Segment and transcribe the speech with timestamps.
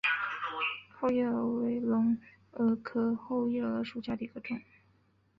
[0.89, 2.17] 后夜蛾为隆
[2.53, 4.59] 蛾科后夜蛾属下的一个种。